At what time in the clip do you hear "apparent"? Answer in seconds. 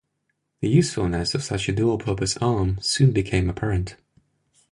3.51-3.97